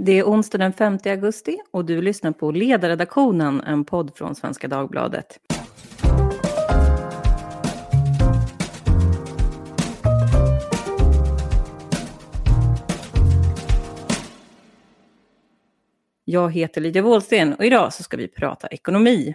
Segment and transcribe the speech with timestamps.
[0.00, 4.68] Det är onsdag den 5 augusti och du lyssnar på Ledarredaktionen, en podd från Svenska
[4.68, 5.38] Dagbladet.
[16.24, 19.34] Jag heter Lydia Wåhlsten och idag så ska vi prata ekonomi.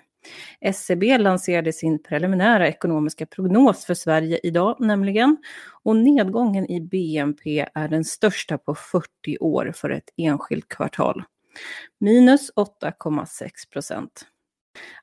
[0.62, 5.38] SCB lanserade sin preliminära ekonomiska prognos för Sverige idag nämligen.
[5.84, 11.24] Och nedgången i BNP är den största på 40 år för ett enskilt kvartal.
[12.00, 14.26] Minus 8,6 procent.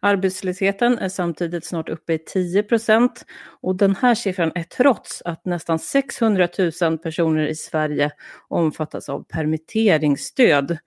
[0.01, 3.25] Arbetslösheten är samtidigt snart uppe i 10 procent
[3.61, 6.49] och den här siffran är trots att nästan 600
[6.83, 8.11] 000 personer i Sverige
[8.49, 10.79] omfattas av permitteringsstöd.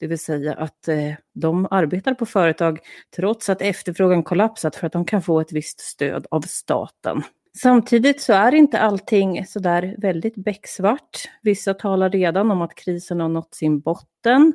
[0.00, 2.78] Det vill säga att eh, de arbetar på företag
[3.16, 7.22] trots att efterfrågan kollapsat för att de kan få ett visst stöd av staten.
[7.62, 11.28] Samtidigt så är inte allting sådär väldigt becksvart.
[11.42, 14.52] Vissa talar redan om att krisen har nått sin botten.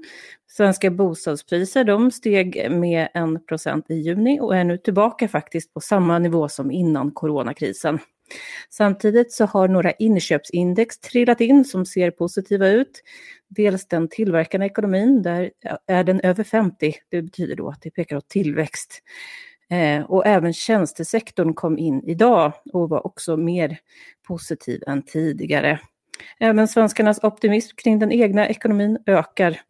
[0.47, 6.19] Svenska bostadspriser de steg med 1% i juni och är nu tillbaka faktiskt på samma
[6.19, 7.99] nivå som innan coronakrisen.
[8.69, 13.03] Samtidigt så har några inköpsindex trillat in som ser positiva ut.
[13.47, 15.51] Dels den tillverkande ekonomin, där
[15.87, 16.93] är den över 50.
[17.09, 19.01] Det betyder då att det pekar åt tillväxt.
[19.69, 23.77] Eh, och även tjänstesektorn kom in idag och var också mer
[24.27, 25.79] positiv än tidigare.
[26.39, 29.61] Även svenskarnas optimism kring den egna ekonomin ökar.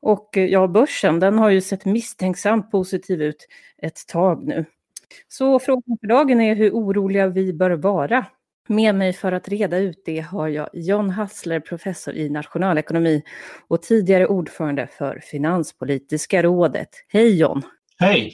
[0.00, 3.46] Och eh, ja, börsen den har ju sett misstänksamt positiv ut
[3.82, 4.64] ett tag nu.
[5.28, 8.26] Så frågan för dagen är hur oroliga vi bör vara.
[8.68, 13.22] Med mig för att reda ut det har jag John Hassler, professor i nationalekonomi
[13.68, 16.88] och tidigare ordförande för Finanspolitiska rådet.
[17.08, 17.62] Hej John!
[17.98, 18.32] Hej!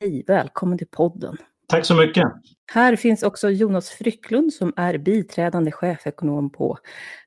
[0.00, 1.36] Hej, välkommen till podden.
[1.68, 2.24] Tack så mycket.
[2.72, 6.78] Här finns också Jonas Frycklund som är biträdande chefekonom på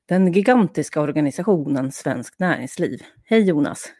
[0.06, 3.02] den gigantiska organisationen Svenskt Näringsliv.
[3.24, 3.92] Hej Jonas!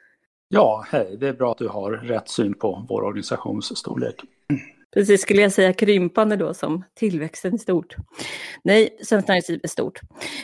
[0.49, 1.17] Ja, hej.
[1.21, 4.25] Det är bra att du har rätt syn på vår organisations storlek.
[4.95, 7.97] Precis, skulle jag säga krympande då som tillväxten är stort.
[8.63, 10.01] Nej, Svenskt Näringsliv är stort.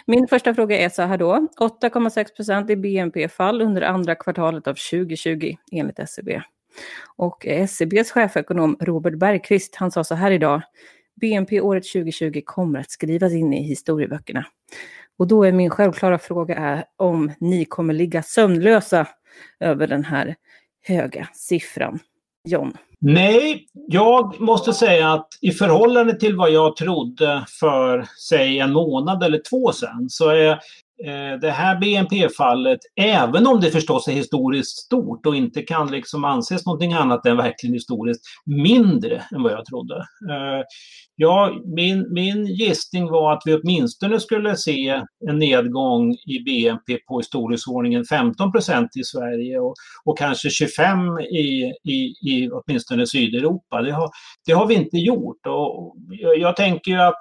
[0.06, 1.48] Min första fråga är så här då.
[1.60, 6.42] 8,6 procent i BNP-fall under andra kvartalet av 2020 enligt SCB.
[7.16, 10.62] Och SCBs chefekonom Robert Bergqvist, han sa så här idag.
[11.20, 14.46] BNP året 2020 kommer att skrivas in i historieböckerna.
[15.18, 19.06] Och då är min självklara fråga är om ni kommer ligga sömnlösa
[19.60, 20.36] över den här
[20.82, 21.98] höga siffran.
[22.44, 22.72] John?
[23.00, 29.22] Nej, jag måste säga att i förhållande till vad jag trodde för, säg en månad
[29.22, 30.58] eller två sedan, så är
[31.02, 36.24] Eh, det här BNP-fallet, även om det förstås är historiskt stort och inte kan liksom
[36.24, 39.94] anses någonting annat än verkligen historiskt, mindre än vad jag trodde.
[40.30, 40.64] Eh,
[41.16, 47.20] ja, min, min gissning var att vi åtminstone skulle se en nedgång i BNP på
[47.20, 49.74] i storleksordningen 15 procent i Sverige och,
[50.04, 53.82] och kanske 25 i, i, i åtminstone Sydeuropa.
[53.82, 54.10] Det har,
[54.46, 55.46] det har vi inte gjort.
[55.46, 57.18] Och jag, jag tänker att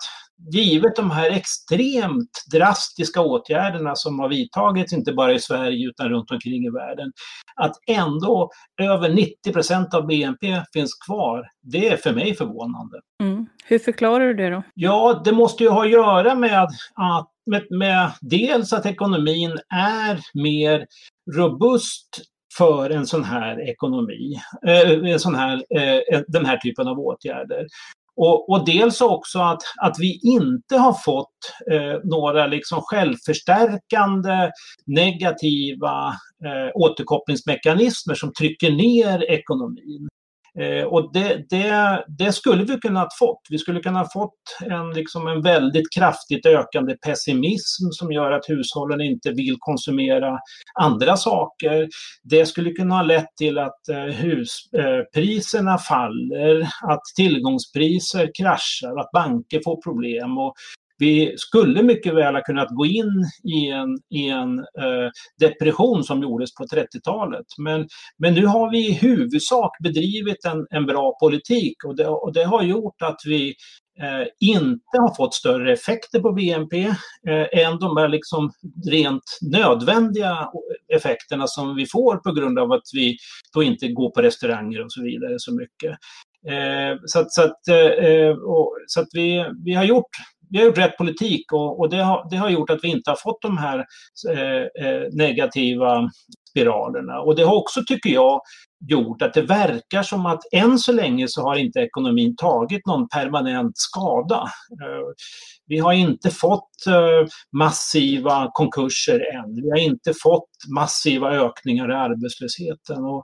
[0.52, 6.32] givet de här extremt drastiska åtgärderna som har vidtagits, inte bara i Sverige utan runt
[6.32, 7.12] omkring i världen,
[7.56, 8.50] att ändå
[8.82, 13.02] över 90 procent av BNP finns kvar, det är för mig förvånande.
[13.22, 13.46] Mm.
[13.66, 14.64] Hur förklarar du det då?
[14.74, 20.20] Ja, det måste ju ha att göra med att med, med dels att ekonomin är
[20.34, 20.86] mer
[21.36, 22.22] robust
[22.58, 24.36] för en sån här ekonomi,
[24.68, 27.68] eh, en sån här, eh, den här typen av åtgärder.
[28.16, 31.28] Och, och, dels också att, att vi inte har fått
[31.72, 34.52] eh, några liksom självförstärkande
[34.86, 36.08] negativa
[36.46, 40.08] eh, återkopplingsmekanismer som trycker ner ekonomin.
[40.60, 43.42] Eh, och det, det, det, skulle vi kunnat fått.
[43.50, 49.02] Vi skulle kunna fått en, liksom en väldigt kraftigt ökande pessimism som gör att hushållen
[49.02, 50.40] inte vill konsumera
[50.80, 51.88] andra saker.
[52.24, 59.12] Det skulle kunna ha lett till att eh, huspriserna eh, faller, att tillgångspriser kraschar, att
[59.12, 60.54] banker får problem och
[60.98, 65.10] vi skulle mycket väl ha kunnat gå in i en, i en eh,
[65.40, 67.46] depression som gjordes på 30-talet.
[67.58, 72.34] Men, men nu har vi i huvudsak bedrivit en, en bra politik och det, och
[72.34, 73.56] det har gjort att vi
[74.02, 76.84] eh, inte har fått större effekter på BNP
[77.28, 78.52] eh, än de här liksom
[78.92, 80.50] rent nödvändiga
[80.96, 83.18] effekterna som vi får på grund av att vi
[83.54, 85.98] då inte går på restauranger och så vidare så mycket.
[86.48, 90.12] Eh, så att, så att, eh, eh och, så att vi, vi har gjort
[90.50, 93.10] vi har gjort rätt politik och, och det, har, det, har, gjort att vi inte
[93.10, 93.86] har fått de här
[94.30, 96.10] eh, eh, negativa
[96.50, 97.20] spiralerna.
[97.20, 98.42] Och det har också, tycker jag,
[98.90, 103.08] gjort att det verkar som att än så länge så har inte ekonomin tagit någon
[103.10, 104.42] permanent skada.
[104.84, 105.14] Eh,
[105.68, 109.56] vi har inte fått eh, massiva konkurser än.
[109.56, 113.04] Vi har inte fått massiva ökningar i arbetslösheten.
[113.06, 113.24] Och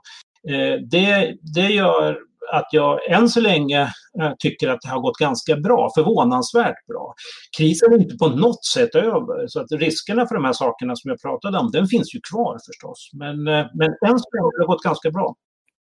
[0.90, 2.18] det, det gör
[2.52, 3.82] att jag än så länge
[4.20, 7.14] eh, tycker att det har gått ganska bra, förvånansvärt bra.
[7.58, 11.10] Krisen är inte på något sätt över, så att riskerna för de här sakerna som
[11.10, 13.10] jag pratade om, den finns ju kvar förstås.
[13.12, 15.34] Men, eh, men än så länge har det gått ganska bra.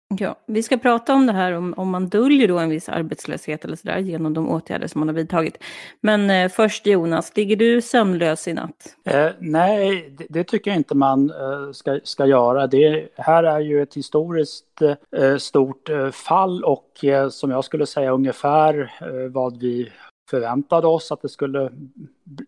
[0.08, 3.66] Ja, vi ska prata om det här om, om man döljer då en viss arbetslöshet
[3.66, 5.64] eller sådär genom de åtgärder som man har vidtagit.
[6.02, 8.96] Men eh, först Jonas, ligger du sömnlös i natt?
[9.04, 12.68] Eh, nej, det, det, tycker jag inte man eh, ska, ska göra.
[12.68, 14.82] Det här är ju ett historiskt
[15.18, 19.92] eh, stort eh, fall och eh, som jag skulle säga ungefär eh, vad vi
[20.30, 21.72] förväntade oss att det skulle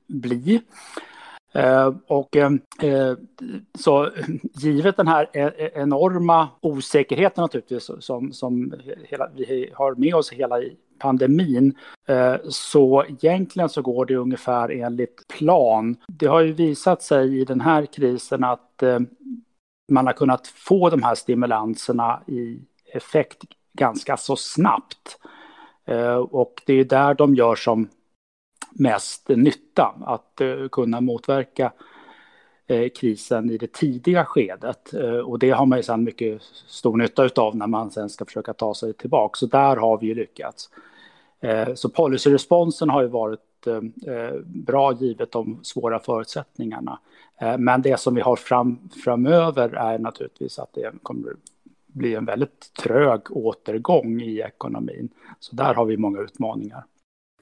[0.08, 0.62] bli.
[1.54, 2.52] Eh, och eh,
[2.82, 3.14] eh,
[3.80, 4.10] så
[4.54, 8.74] givet den här e-, e-, enorma osäkerheten naturligtvis som, som
[9.04, 10.62] hela, vi har med oss hela
[11.00, 11.74] pandemin.
[12.08, 15.96] Eh, så egentligen så går det ungefär enligt plan.
[16.08, 19.00] Det har ju visat sig i den här krisen att eh,
[19.92, 22.60] man har kunnat få de här stimulanserna i
[22.94, 25.18] effekt ganska så snabbt.
[25.86, 27.90] Eh, och det är där de gör som
[28.80, 29.96] mest nytta.
[30.06, 31.72] Att eh, kunna motverka
[32.68, 34.94] eh, krisen i det tidiga skedet.
[34.94, 38.26] Eh, och det har man ju sedan mycket stor nytta av när man sen ska
[38.26, 39.38] försöka ta sig tillbaka.
[39.38, 40.70] Så där har vi ju lyckats.
[41.76, 43.40] så policyresponsen har ju varit
[44.46, 47.00] bra givet de svåra förutsättningarna.
[47.58, 51.34] men det som vi har fram, framöver är naturligtvis att det kommer
[51.88, 55.10] bli en väldigt trög återgång i ekonomin.
[55.40, 56.84] Så där har vi många utmaningar.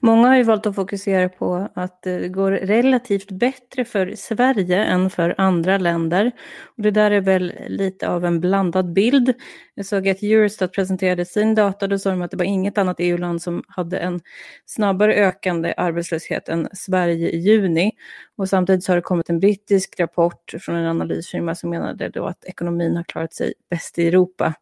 [0.01, 5.09] Många har ju valt att fokusera på att det går relativt bättre för Sverige än
[5.09, 6.31] för andra länder.
[6.77, 9.33] Och det där är väl lite av en blandad bild.
[9.75, 12.95] Jag såg att Eurostat presenterade sin data, då sa de att det var inget annat
[13.00, 14.21] EU-land som hade en
[14.65, 17.92] snabbare ökande arbetslöshet än Sverige i juni.
[18.38, 22.25] Och samtidigt så har det kommit en brittisk rapport från en analysfirma som menade då
[22.25, 24.53] att ekonomin har klarat sig bäst i Europa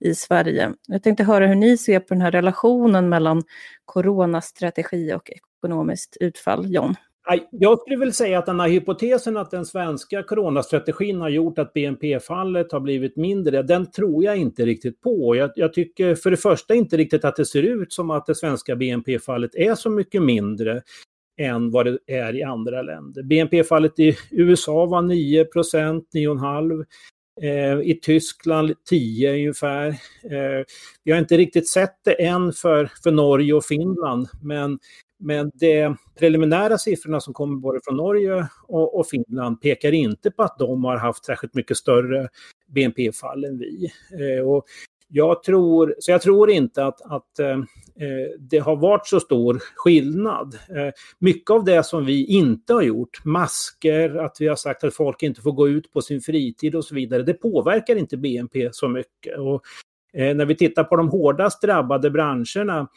[0.00, 0.72] i Sverige.
[0.86, 3.42] Jag tänkte höra hur ni ser på den här relationen mellan
[3.84, 4.77] coronastrategi
[5.16, 6.94] och ekonomiskt utfall, John.
[7.50, 11.72] Jag skulle väl säga att den här hypotesen att den svenska coronastrategin har gjort att
[11.72, 15.36] BNP-fallet har blivit mindre, den tror jag inte riktigt på.
[15.36, 18.34] Jag, jag, tycker för det första inte riktigt att det ser ut som att det
[18.34, 20.82] svenska BNP-fallet är så mycket mindre
[21.40, 23.22] än vad det är i andra länder.
[23.22, 26.84] BNP-fallet i USA var 9% 9,5
[27.42, 29.88] Eh, i Tyskland 10 ungefär.
[30.22, 30.64] Eh,
[31.04, 34.78] vi har inte riktigt sett det än för, för Norge och Finland, men,
[35.18, 40.42] men de preliminära siffrorna som kommer både från Norge och, och Finland pekar inte på
[40.42, 42.28] att de har haft särskilt mycket större
[42.68, 43.92] BNP-fall än vi.
[44.12, 44.64] Eh, och
[45.08, 49.62] jag tror, så jag tror inte att, att eh, eh, det har varit så stor
[49.74, 50.54] skillnad.
[50.54, 54.94] Eh, mycket av det som vi inte har gjort, masker, att vi har sagt att
[54.94, 58.68] folk inte får gå ut på sin fritid och så vidare, det påverkar inte BNP
[58.72, 59.38] så mycket.
[59.38, 59.62] Och,
[60.20, 62.88] eh, när vi tittar på de hårdast drabbade branscherna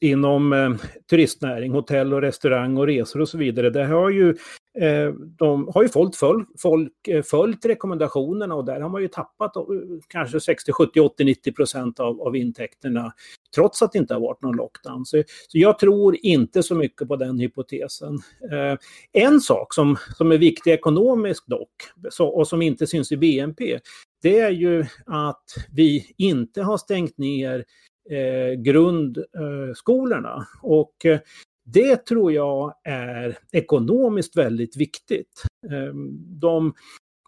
[0.00, 0.70] inom eh,
[1.10, 3.70] turistnäring, hotell och restaurang och resor och så vidare.
[3.70, 4.28] Det har ju,
[4.80, 9.08] eh, de har ju folk, föl, folk eh, följt rekommendationerna och där har man ju
[9.08, 9.62] tappat eh,
[10.08, 13.12] kanske 60, 70, 80, 90 procent av, av intäkterna
[13.54, 15.06] trots att det inte har varit någon lockdown.
[15.06, 18.18] Så, så jag tror inte så mycket på den hypotesen.
[18.52, 18.78] Eh,
[19.12, 21.74] en sak som, som är viktig ekonomiskt dock
[22.10, 23.78] så, och som inte syns i BNP
[24.22, 27.64] det är ju att vi inte har stängt ner eh,
[28.10, 30.46] Eh, grundskolorna.
[30.62, 31.20] Och eh,
[31.64, 35.42] det tror jag är ekonomiskt väldigt viktigt.
[35.70, 35.94] Eh,
[36.40, 36.74] de,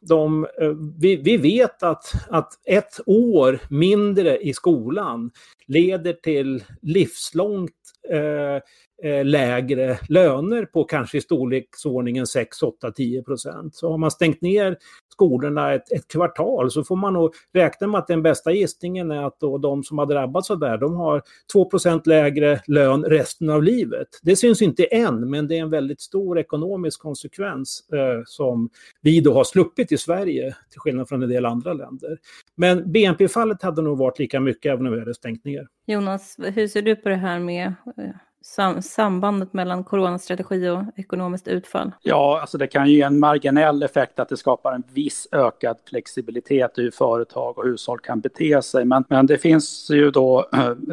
[0.03, 5.31] de, eh, vi, vi, vet att, att ett år mindre i skolan
[5.67, 7.73] leder till livslångt
[8.09, 8.61] Eh,
[9.03, 13.75] eh lägre löner på kanske i storleksordningen 6, 8, 10 procent.
[13.75, 14.77] Så har man stängt ner
[15.21, 19.27] skolorna ett, ett, kvartal så får man nog räkna med att den bästa gissningen är
[19.27, 21.23] att då de som har drabbats av det här, de har
[21.53, 21.71] 2
[22.05, 24.09] lägre lön resten av livet.
[24.23, 28.71] Det syns inte än, men det är en väldigt stor ekonomisk konsekvens eh, som
[29.03, 32.19] vi då har sluppit i Sverige, till skillnad från en del andra länder.
[32.55, 35.67] Men BNP-fallet hade nog varit lika mycket även om vi hade stängt ner.
[35.87, 38.05] Jonas, hur ser du på det här med eh,
[38.43, 41.93] sam sambandet mellan coronastrategi och ekonomiskt utfall?
[42.03, 45.77] Ja, alltså det kan ju ge en marginell effekt att det skapar en viss ökad
[45.89, 48.85] flexibilitet i hur företag och hushåll kan bete sig.
[48.85, 50.73] Men, men det finns ju då äh,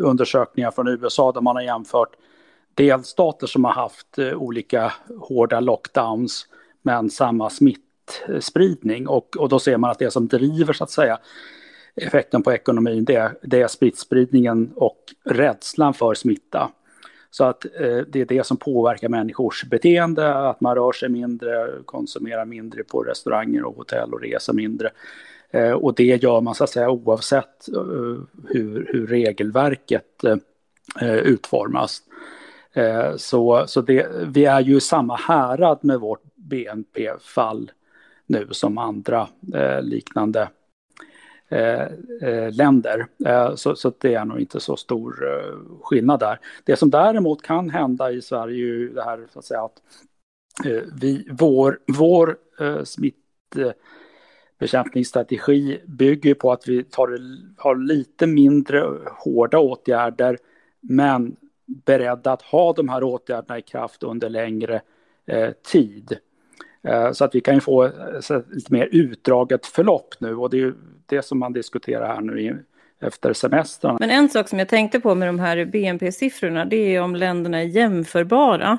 [0.00, 2.16] undersökningar från USA där man har jämfört
[2.74, 6.46] delstater som har haft äh, olika hårda lockdowns
[6.82, 11.18] men samma smittspridning och, och då ser man att det som driver så att säga
[11.96, 16.70] effekten på ekonomin det det är smittspridningen och rädslan för smitta.
[17.30, 21.68] Så att eh, det är det som påverkar människors beteende, att man rör sig mindre,
[21.84, 24.90] konsumerar mindre på restauranger och hotell och reser mindre.
[25.50, 27.82] Eh, och det gör man så att säga oavsett eh,
[28.48, 30.24] hur, hur regelverket
[31.00, 32.02] eh, utformas.
[32.72, 37.70] Eh, så så det, vi är ju i samma härad med vårt BNP-fall
[38.26, 40.48] nu som andra eh, liknande
[41.50, 41.86] Eh,
[42.22, 43.06] eh, länder.
[43.26, 46.40] Eh, så, så det är nog inte så stor eh, skillnad där.
[46.64, 49.82] Det som däremot kan hända i Sverige är ju det här så att säga att
[51.00, 52.36] vi, vår, vår
[52.84, 57.18] smittbekämpningsstrategi bygger på att vi tar,
[57.56, 58.86] har lite mindre
[59.24, 60.38] hårda åtgärder
[60.80, 61.36] men
[61.66, 64.80] beredda att ha de här åtgärderna i kraft under längre
[65.26, 66.18] eh, tid.
[66.82, 70.56] Eh, så att vi kan ju få ett lite mer utdraget förlopp nu och det
[70.56, 70.74] är ju
[71.08, 72.64] det som man diskuterar här nu
[73.00, 73.96] efter semestern.
[74.00, 77.58] Men en sak som jag tänkte på med de här BNP-siffrorna, det är om länderna
[77.58, 78.78] är jämförbara.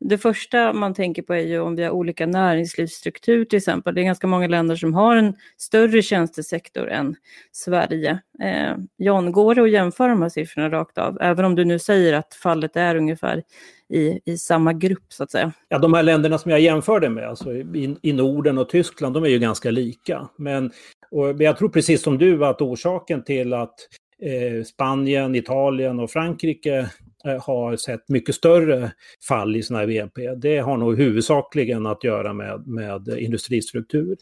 [0.00, 3.94] Det första man tänker på är ju om vi har olika näringslivsstruktur till exempel.
[3.94, 7.16] Det är ganska många länder som har en större tjänstesektor än
[7.52, 8.18] Sverige.
[8.42, 11.18] Eh, John, går det att jämföra de här siffrorna rakt av?
[11.20, 13.42] Även om du nu säger att fallet är ungefär
[13.88, 15.52] i, i samma grupp så att säga.
[15.68, 19.24] Ja, de här länderna som jag jämförde med, alltså i, i Norden och Tyskland, de
[19.24, 20.28] är ju ganska lika.
[20.38, 20.72] Men
[21.10, 23.74] och jag tror precis som du att orsaken till att
[24.22, 26.90] eh, Spanien, Italien och Frankrike
[27.24, 28.90] eh, har sett mycket större
[29.28, 34.16] fall i sina BNP, det har nog huvudsakligen att göra med, med industristruktur.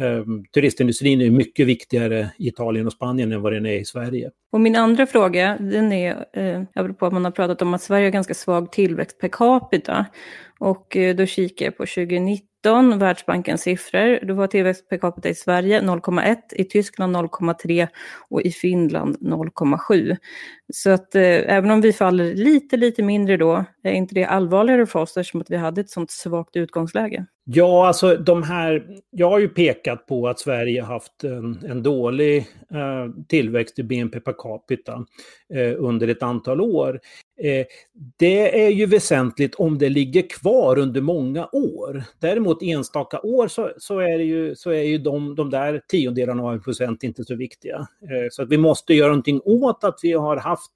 [0.00, 4.30] Ehm, turistindustrin är mycket viktigare i Italien och Spanien än vad den är i Sverige.
[4.52, 8.06] Och min andra fråga, den är, eh, apropå att man har pratat om att Sverige
[8.06, 10.06] har ganska svag tillväxt per capita.
[10.64, 15.28] Och eh, då kikar jag på 2019 2019, Världsbankens siffror, då var tillväxt per capita
[15.28, 17.88] i Sverige 0,1, i Tyskland 0,3
[18.28, 20.16] och i Finland 0,7.
[20.72, 24.86] Så att eh, även om vi faller lite, lite mindre då, är inte det allvarligare
[24.86, 27.26] för oss eftersom att vi hade ett sånt svagt utgångsläge?
[27.44, 32.38] Ja, alltså de här, jag har ju pekat på att Sverige haft en, en dålig
[32.70, 35.04] eh, tillväxt i BNP per capita
[35.54, 37.00] eh, under ett antal år.
[37.42, 37.66] Eh,
[38.16, 42.04] det är ju väsentligt om det ligger kvar under många år.
[42.18, 46.42] Däremot enstaka år så, så är, det ju, så är ju de, de där tiondelarna
[46.42, 47.76] av en procent inte så viktiga.
[47.76, 50.72] Eh, så att vi måste göra någonting åt att vi har haft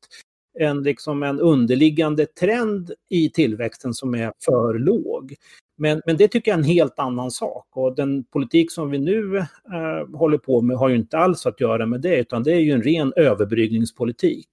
[0.58, 5.34] en, liksom en underliggande trend i tillväxten som är för låg.
[5.76, 8.98] Men, men det tycker jag är en helt annan sak och den politik som vi
[8.98, 12.52] nu eh, håller på med har ju inte alls att göra med det utan det
[12.52, 14.48] är ju en ren överbryggningspolitik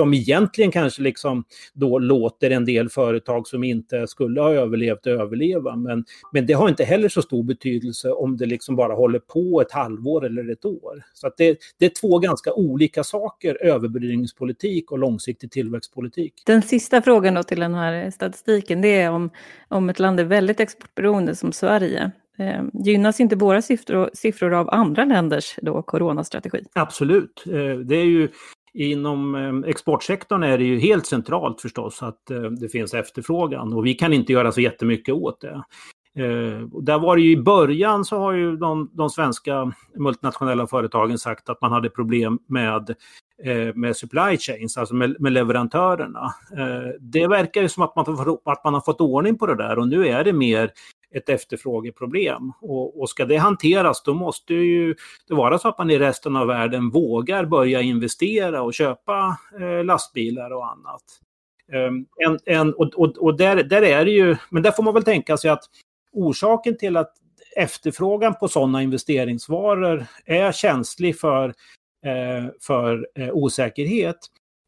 [0.00, 5.76] som egentligen kanske liksom då låter en del företag som inte skulle ha överlevt överleva.
[5.76, 9.60] Men, men det har inte heller så stor betydelse om det liksom bara håller på
[9.60, 11.02] ett halvår eller ett år.
[11.14, 16.42] Så att det, det är två ganska olika saker, överbryggningspolitik och långsiktig tillväxtpolitik.
[16.46, 19.30] Den sista frågan då till den här statistiken, det är om,
[19.68, 22.10] om ett land är väldigt exportberoende som Sverige.
[22.38, 26.64] Eh, gynnas inte våra siffror, siffror av andra länders då, coronastrategi?
[26.72, 27.44] Absolut.
[27.46, 28.28] Eh, det är ju
[28.74, 33.86] Inom eh, exportsektorn är det ju helt centralt förstås att eh, det finns efterfrågan och
[33.86, 35.62] vi kan inte göra så jättemycket åt det.
[36.16, 41.18] Eh, där var det ju i början så har ju de, de svenska multinationella företagen
[41.18, 42.90] sagt att man hade problem med,
[43.44, 46.34] eh, med supply chains, alltså med, med leverantörerna.
[47.00, 49.88] Det verkar ju som att man, att man har fått ordning på det där och
[49.88, 50.70] nu är det mer
[51.14, 52.52] ett efterfrågeproblem.
[52.60, 54.94] Och, och ska det hanteras då måste ju
[55.28, 59.84] det vara så att man i resten av världen vågar börja investera och köpa eh,
[59.84, 61.02] lastbilar och annat.
[61.72, 64.94] Um, en, en, och och, och där, där är det ju, men där får man
[64.94, 65.64] väl tänka sig att
[66.12, 67.12] orsaken till att
[67.56, 71.48] efterfrågan på sådana investeringsvaror är känslig för,
[72.06, 74.18] eh, för eh, osäkerhet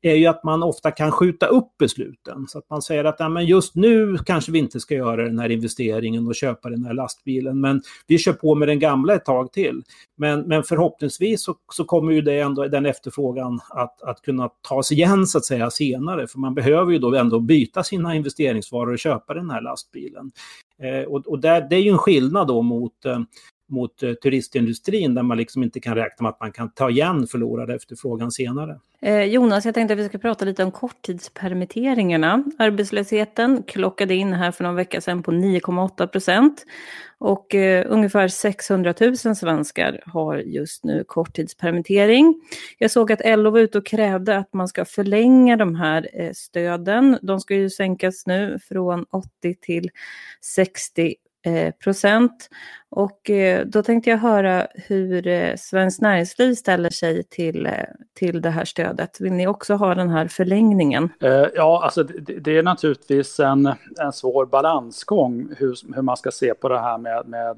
[0.02, 2.47] är ju att man ofta kan skjuta upp besluten.
[2.49, 5.38] Så att man säger att ja, men just nu kanske vi inte ska göra den
[5.38, 9.25] här investeringen och köpa den här lastbilen, men vi kör på med den gamla ett
[9.25, 9.82] tag till.
[10.16, 14.92] Men, men förhoppningsvis så, så kommer ju det ändå, den efterfrågan att, att kunna tas
[14.92, 18.99] igen så att säga senare, för man behöver ju då ändå byta sina investeringsvaror och
[18.99, 20.32] köpa den här lastbilen.
[20.82, 23.21] Eh, och och där, det är ju en skillnad då mot eh,
[23.73, 27.26] mot eh, turistindustrin där man liksom inte kan räkna med att man kan ta igen
[27.26, 28.79] förlorad efterfrågan senare.
[29.00, 32.45] Eh, Jonas, jag tänkte att vi ska prata lite om korttidspermitteringarna.
[32.59, 36.64] Arbetslösheten klockade in här för någon vecka sedan på 9,8 procent
[37.19, 42.41] och eh, ungefär 600 000 svenskar har just nu korttidspermittering.
[42.79, 46.33] Jag såg att LO var ute och krävde att man ska förlänga de här eh,
[46.33, 47.19] stöden.
[47.23, 49.91] De ska ju sänkas nu från 80 till
[50.41, 52.49] 60 Eh, procent.
[52.94, 57.68] Och eh, då tänkte jag höra hur eh, Svenskt Näringsliv ställer sig till,
[58.14, 59.20] till det här stödet.
[59.20, 61.08] Vill ni också ha den här förlängningen?
[61.54, 63.66] Ja, alltså det, det, är naturligtvis en,
[64.00, 67.56] en svår balansgång hur, hur man ska se på det här med, med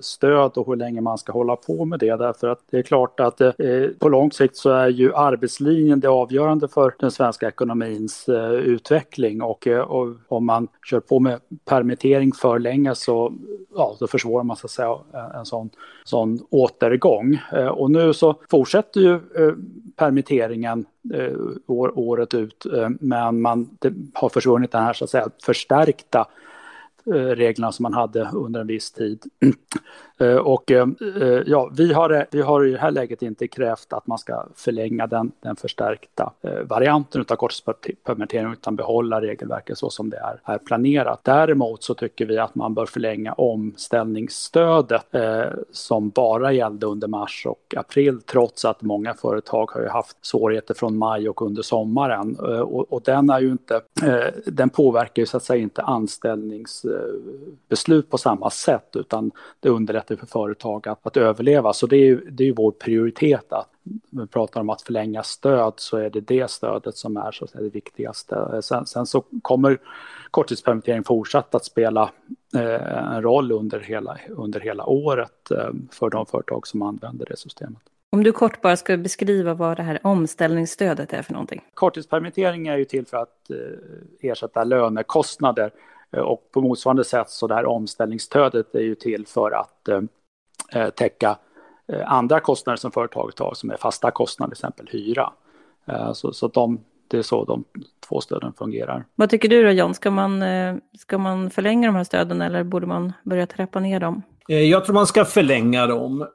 [0.00, 2.16] stöd och hur länge man ska hålla på med det.
[2.16, 3.52] Därför att det är klart att eh,
[3.98, 8.28] på lång sikt så är ju arbetslinjen det avgörande för den svenska ekonomins
[8.62, 13.15] utveckling och, och om man kör på med permittering för länge så
[13.76, 14.98] ja, då försvårar man så att säga
[15.34, 15.70] en sån,
[16.04, 17.40] sån återgång.
[17.52, 19.54] Eh, och nu så fortsätter ju eh,
[19.96, 21.32] permitteringen eh,
[21.96, 23.68] året ut, eh, men man
[24.14, 26.26] har försvunnit den här så att säga förstärkta
[27.06, 29.22] eh, reglerna som man hade under en viss tid.
[30.18, 30.88] Eh, och eh,
[31.20, 34.46] eh, ja, vi har, vi har i det här läget inte krävt att man ska
[34.54, 36.32] förlänga den, den förstärkta
[36.64, 41.20] varianten av korttidspermittering utan behålla regelverket så som det är, är planerat.
[41.22, 47.46] Däremot så tycker vi att man bör förlänga omställningsstödet eh, som bara gällde under mars
[47.46, 52.36] och april trots att många företag har ju haft svårigheter från maj och under sommaren.
[52.38, 55.82] Eh, och, och, den är ju inte, eh, den påverkar ju så att säga inte
[55.82, 59.30] anställningsbeslut på samma sätt utan
[59.60, 61.72] det underlättar möjligheter för företag att, att överleva.
[61.72, 63.52] Så det är ju det är vår prioritet.
[63.52, 63.68] Att,
[64.10, 67.62] vi pratar om att förlänga stöd så är det det stödet som är så säga,
[67.62, 68.62] det viktigaste.
[68.62, 69.78] Sen, sen så kommer
[70.30, 72.10] korttidspermittering fortsatt att spela
[72.54, 77.36] eh, en roll under hela, under hela året eh, för de företag som använder det
[77.36, 77.82] systemet.
[78.12, 81.62] Om du kort bara ska beskriva vad det här omställningsstödet är för någonting.
[81.74, 85.70] Korttidspermittering är ju till för att eh, ersätta lönekostnader
[86.12, 90.00] och på motsvarande sätt så det här omställningsstödet är ju till för att eh,
[90.74, 91.38] eh täcka
[91.92, 95.32] eh, andra kostnader som företaget har som är fasta kostnader, till exempel hyra.
[95.86, 97.64] Eh, så så de, det är så de
[98.08, 99.04] två stöden fungerar.
[99.14, 100.44] Vad tycker du då John, ska man,
[100.98, 104.22] ska man förlänga de här stöden eller borde man börja trappa ner dem?
[104.48, 106.26] Jag tror man ska förlänga dem.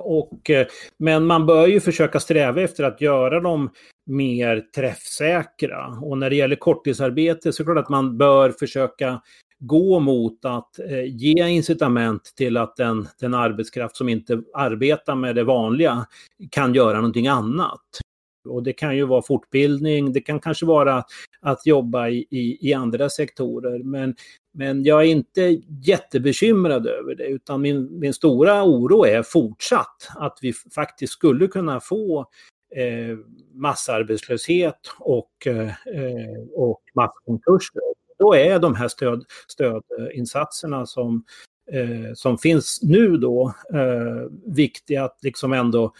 [0.00, 0.50] Och,
[0.98, 3.70] men man bör ju försöka sträva efter att göra dem
[4.08, 5.98] mer träffsäkra.
[6.02, 9.20] Och när det gäller korttidsarbete så är det klart att man bör försöka
[9.58, 15.34] gå mot att eh, ge incitament till att den, den arbetskraft som inte arbetar med
[15.34, 16.06] det vanliga
[16.50, 17.80] kan göra någonting annat.
[18.48, 21.04] Och det kan ju vara fortbildning, det kan kanske vara
[21.40, 23.78] att jobba i, i, i, andra sektorer.
[23.78, 24.14] Men,
[24.54, 30.38] men jag är inte jättebekymrad över det, utan min, min stora oro är fortsatt att
[30.42, 32.26] vi faktiskt skulle kunna få
[32.76, 33.16] Eh,
[33.54, 37.82] massarbetslöshet och, eh, eh, och masskonkurser.
[38.18, 41.24] Då är de här stöd, stödinsatserna som,
[42.14, 43.54] som finns nu då
[44.46, 45.92] viktiga att liksom ändå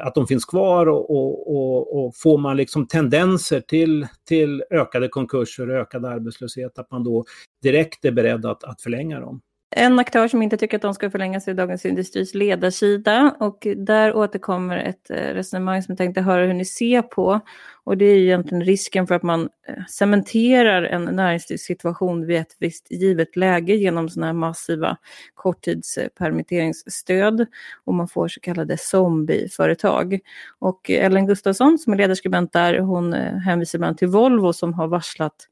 [0.00, 5.08] att de finns kvar och, och, och, och, får man liksom tendenser till, till ökade
[5.08, 7.24] konkurser och ökad arbetslöshet, att man då
[7.62, 9.40] direkt är beredd att, att förlänga dem.
[9.76, 14.16] En aktör som inte tycker att de ska förlängas är Dagens Industris ledarsida och där
[14.16, 17.40] återkommer ett eh, resonemang som jag tänkte höra hur ni ser på.
[17.84, 22.86] Och det är egentligen risken för att man eh, cementerar en näringslivssituation vid ett visst
[22.90, 24.96] givet läge genom sådana här massiva
[25.34, 27.46] korttidspermitteringsstöd
[27.84, 30.18] och man får så kallade zombieföretag.
[30.58, 34.88] Och eh, Ellen Gustafsson som är ledarskribent där, hon hänvisar bland till Volvo som har
[34.88, 35.48] varslat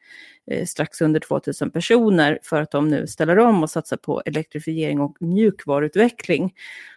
[0.50, 5.00] Eh, strax under 2000 personer för att de nu ställer om och satsar på elektrifiering
[5.00, 6.54] och mjukvaruutveckling.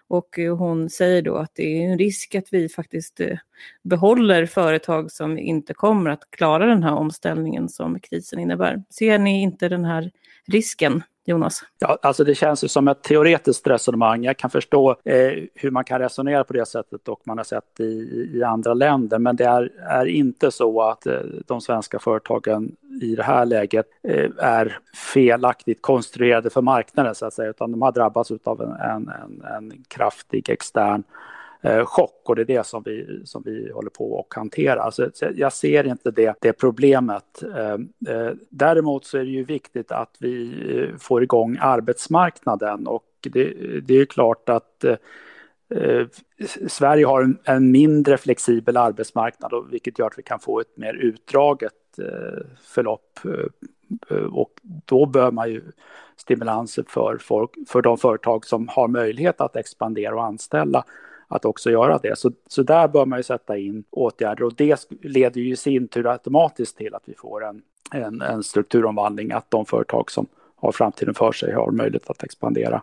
[0.07, 3.37] Och eh, hon säger då att det är en risk att vi faktiskt eh,
[3.83, 8.83] behåller företag som inte kommer att klara den här omställningen som krisen innebär.
[8.89, 10.11] Ser ni inte den här
[10.47, 11.03] risken?
[11.27, 11.63] Jonas?
[11.79, 14.23] Ja, alltså det känns ju som ett teoretiskt resonemang.
[14.23, 17.79] Jag kan förstå eh, hur man kan resonera på det sättet och man har sett
[17.79, 17.83] i,
[18.33, 19.19] i andra länder.
[19.19, 23.85] Men det är, är inte så att eh, de svenska företagen i det här läget
[24.03, 24.79] eh, är
[25.13, 29.41] felaktigt konstruerade för marknaden så att säga, utan de har drabbats av en, en, en,
[29.55, 31.03] en kraftig extern
[31.61, 34.77] Eh, chock och det är det som vi, som vi håller på och hanterar.
[34.77, 37.43] Alltså, så jag ser inte det, det problemet.
[37.55, 43.53] Eh, eh, däremot så är det ju viktigt att vi får igång arbetsmarknaden och det,
[43.81, 44.85] det är klart att
[46.67, 50.77] Sverige har en, en, mindre flexibel arbetsmarknad och vilket gör att vi kan få ett
[50.77, 51.73] mer utdraget
[52.61, 53.19] förlopp.
[54.31, 55.61] och då bör man ju
[56.17, 60.85] stimulanser för, folk, för de företag som har möjlighet att expandera och anställa
[61.27, 62.17] att också göra det.
[62.17, 65.87] Så, så där bör man ju sätta in åtgärder och det leder ju i sin
[65.87, 67.61] tur automatiskt till att vi får en,
[67.91, 72.81] en, en strukturomvandling, att de företag som har framtiden för sig har möjlighet att expandera.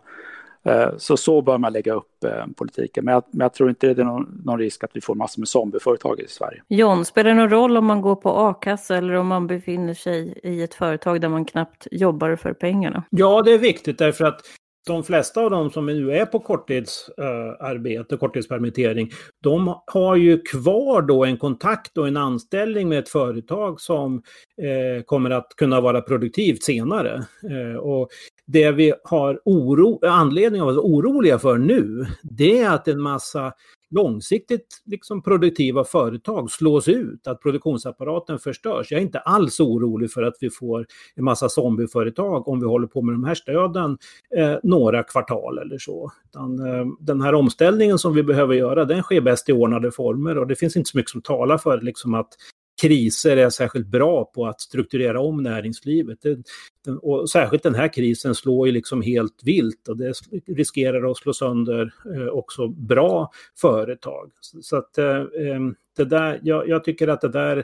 [0.97, 2.25] Så så bör man lägga upp
[2.55, 3.05] politiken.
[3.05, 5.41] Men jag, men jag tror inte det är någon, någon, risk att vi får massor
[5.41, 6.61] med zombieföretag i Sverige.
[6.67, 10.39] John, spelar det någon roll om man går på a-kassa eller om man befinner sig
[10.43, 13.03] i ett företag där man knappt jobbar för pengarna?
[13.09, 14.41] Ja, det är viktigt därför att
[14.85, 19.11] de flesta av dem som nu är på korttidsarbete, eh, korttidspermittering,
[19.43, 24.23] de har ju kvar då en kontakt och en anställning med ett företag som
[24.61, 27.25] eh, kommer att kunna vara produktivt senare.
[27.49, 28.09] Eh, och
[28.45, 33.53] det vi har oro, anledning att vara oroliga för nu, det är att en massa
[33.93, 38.91] långsiktigt liksom produktiva företag slås ut, att produktionsapparaten förstörs.
[38.91, 42.87] Jag är inte alls orolig för att vi får en massa zombieföretag om vi håller
[42.87, 43.97] på med de här stöden
[44.37, 46.11] eh, några kvartal eller så.
[46.29, 50.37] Utan, eh, den här omställningen som vi behöver göra, den sker bäst i ordnade former
[50.37, 52.29] och det finns inte så mycket som talar för liksom, att
[52.81, 56.21] kriser är särskilt bra på att strukturera om näringslivet.
[56.21, 56.37] Det,
[56.85, 60.13] den, och särskilt den här krisen slår ju liksom helt vilt och det
[60.47, 63.31] riskerar att slå sönder eh, också bra
[63.61, 64.31] företag.
[64.39, 67.57] Så, så att eh, ehm, det där, jag, jag, tycker att det där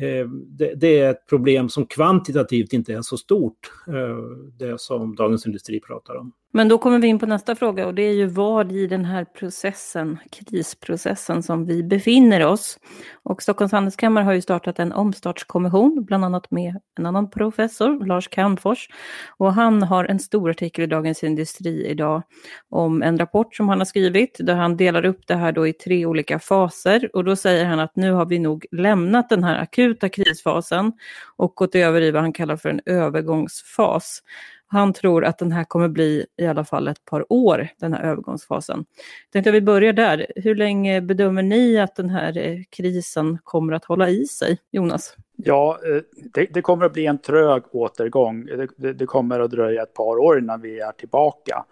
[0.00, 4.18] eh, det, det, är ett problem som kvantitativt inte är så stort, eh,
[4.58, 6.32] det som Dagens Industri pratar om.
[6.52, 9.04] Men då kommer vi in på nästa fråga och det är ju var i den
[9.04, 12.78] här processen, krisprocessen som vi befinner oss.
[13.22, 18.28] Och Stockholms handelskammare har ju startat en omstartskommission, bland annat med en annan professor, Lars
[18.28, 18.88] Calmfors.
[19.36, 22.22] Och han har en stor artikel i Dagens Industri idag
[22.68, 25.72] om en rapport som han har skrivit, där han delar upp det här då i
[25.72, 27.16] tre olika faser.
[27.16, 30.92] Och då säger han att nu har vi nog lämnat den här akuta krisfasen
[31.36, 34.22] och gått över i vad han kallar för en övergångsfas.
[34.70, 38.04] Han tror att den här kommer bli i alla fall ett par år, den här
[38.04, 38.84] övergångsfasen.
[39.26, 40.26] Jag tänkte att vi börjar där.
[40.36, 45.16] Hur länge bedömer ni att den här eh, krisen kommer att hålla i sig, Jonas?
[45.36, 46.02] Ja, eh,
[46.34, 48.46] det, det kommer att bli en trög återgång.
[48.46, 51.64] Det, det, det, kommer att dröja ett par år innan vi är tillbaka.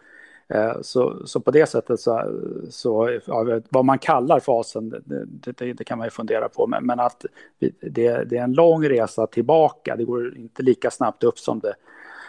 [0.49, 2.23] Eh, så, så på det sättet så,
[2.71, 6.67] så ja, vad man kallar fasen, det, det, kan man ju fundera på.
[6.67, 7.25] Men, men att
[7.81, 9.97] det, det, är en lång resa tillbaka.
[9.97, 11.75] Det går inte lika snabbt upp som det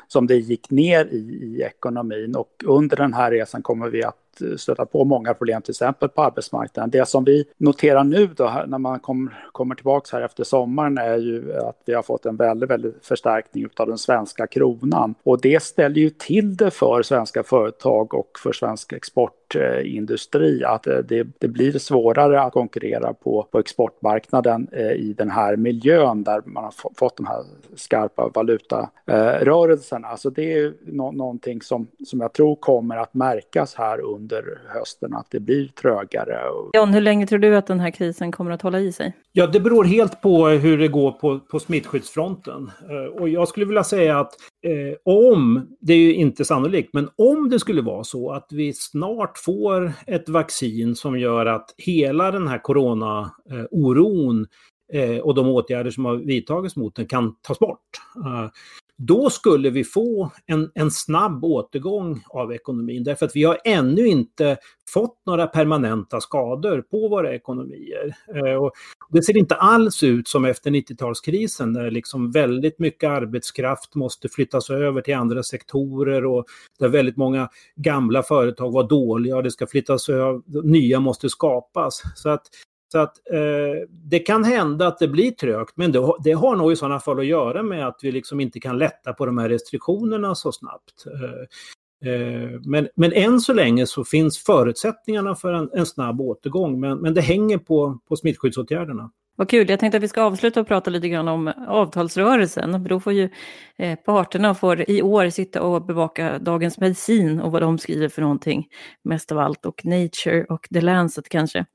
[0.07, 2.35] som det gick ner i, i ekonomin.
[2.35, 6.23] Och under den här resan kommer vi att stöta på många problem, till exempel på
[6.23, 6.89] arbetsmarknaden.
[6.89, 11.17] Det som vi noterar nu då, när man kom, kommer tillbaka här efter sommaren är
[11.17, 15.15] ju att vi har fått en väldigt, väldigt förstärkning av den svenska kronan.
[15.23, 20.83] Och det ställer ju till det för svenska företag och för svensk export exportindustri att
[20.83, 26.41] det, det blir svårare att konkurrera på, på exportmarknaden eh, i den här miljön där
[26.45, 27.43] man har fått de här
[27.75, 30.07] skarpa valutarörelserna.
[30.07, 35.13] Alltså det är no någonting som, som jag tror kommer att märkas här under hösten,
[35.13, 36.39] att det blir trögare.
[36.73, 39.13] John, hur länge tror du att den här krisen kommer att hålla i sig?
[39.31, 42.71] Ja, det beror helt på hur det går på, på smittskyddsfronten.
[42.89, 44.33] Eh, och jag skulle vilja säga att
[44.63, 48.73] eh, om, det är ju inte sannolikt, men om det skulle vara så att vi
[48.73, 54.47] snart får ett vaccin som gör att hela den här corona-oron
[54.93, 57.89] eh, eh, och de åtgärder som har vidtagits mot den kan tas bort.
[58.25, 58.49] Eh,
[58.97, 64.07] då skulle vi få en, en snabb återgång av ekonomin därför att vi har ännu
[64.07, 64.57] inte
[64.89, 68.15] fått några permanenta skador på våra ekonomier.
[68.35, 68.71] Eh, och
[69.09, 74.69] det ser inte alls ut som efter 90-talskrisen där liksom väldigt mycket arbetskraft måste flyttas
[74.69, 76.45] över till andra sektorer och
[76.79, 82.01] där väldigt många gamla företag var dåliga och det ska flyttas över, nya måste skapas.
[82.15, 82.47] Så att
[82.91, 86.71] så att eh, det kan hända att det blir trögt, men det, det, har nog
[86.71, 89.49] i sådana fall att göra med att vi liksom inte kan lätta på de här
[89.49, 91.05] restriktionerna så snabbt.
[91.05, 96.79] Eh, eh, men, men än så länge så finns förutsättningarna för en, en snabb återgång,
[96.79, 99.11] men, men det hänger på, på smittskyddsåtgärderna.
[99.39, 102.83] Vad kul, jag tänkte att vi ska avsluta och prata lite grann om avtalsrörelsen.
[102.83, 103.29] Då får ju
[103.77, 108.21] eh, parterna får i år sitta och bevaka Dagens Medicin och vad de skriver för
[108.21, 108.67] någonting.
[109.03, 111.65] Mest av allt och Nature och The Lancet kanske.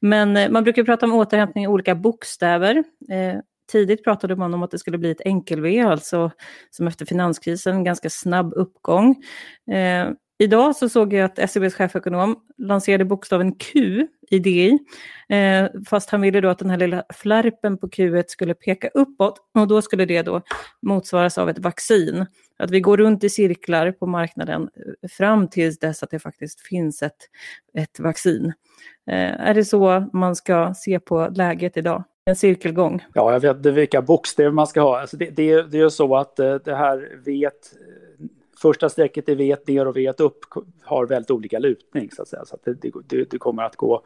[0.00, 2.76] Men eh, man brukar prata om återhämtning i olika bokstäver.
[3.10, 3.40] Eh,
[3.72, 6.30] tidigt pratade man om att det skulle bli ett enkel-V, alltså
[6.70, 9.16] som efter finanskrisen, en ganska snabb uppgång.
[9.72, 14.78] Eh, idag så såg jag att SEBs chefekonom lanserade bokstaven Q i DI,
[15.28, 19.40] eh, fast han ville då att den här lilla flärpen på Q1 skulle peka uppåt
[19.54, 20.42] och då skulle det då
[20.82, 22.26] motsvaras av ett vaccin.
[22.58, 26.60] Att vi går runt i cirklar på marknaden eh, fram tills dess att det faktiskt
[26.60, 27.28] finns ett,
[27.74, 28.52] ett vaccin.
[29.10, 32.04] Eh, är det så man ska se på läget idag?
[32.24, 33.04] En cirkelgång?
[33.14, 35.00] Ja, jag vet inte vilka bokstäver man ska ha.
[35.00, 37.72] Alltså det, det, det är ju så att eh, det här vet
[38.62, 40.38] första strecket i vet ner och vet upp
[40.82, 42.44] har väldigt olika lutning så att säga.
[42.44, 44.02] Så att det, det, det kommer att gå,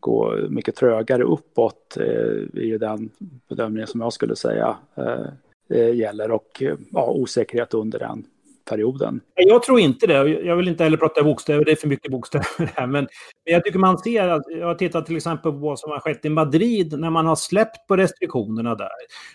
[0.00, 3.10] gå mycket trögare uppåt eh, ju den
[3.48, 5.26] bedömningen som jag skulle säga eh,
[5.68, 8.24] eh gäller och eh, ja, osäkerhet under den
[8.70, 9.20] perioden.
[9.34, 10.28] Jag tror inte det.
[10.28, 12.86] Jag vill inte heller prata bokstäver, det är för mycket bokstäver här.
[12.86, 13.08] Men,
[13.44, 16.00] men jag tycker man ser att, jag har tittat till exempel på vad som har
[16.00, 18.88] skett i Madrid när man har släppt på restriktionerna där.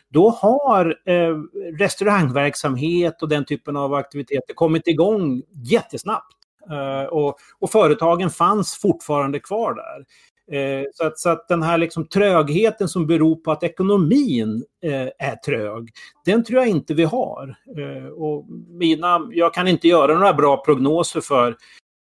[0.10, 1.36] Då har eh,
[1.80, 6.32] restaurangverksamhet och den typen av aktiviteter kommit igång jättesnabbt.
[6.72, 10.06] Uh, och, och, företagen fanns fortfarande kvar där.
[10.52, 15.28] Eh, så, att, så att den här liksom trögheten som beror på att ekonomin eh,
[15.28, 15.90] är trög,
[16.26, 17.56] den tror jag inte vi har.
[17.78, 21.56] Eh, och mina, jag kan inte göra några bra prognoser för,